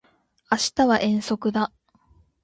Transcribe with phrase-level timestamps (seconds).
[0.49, 1.71] 明日は遠足だ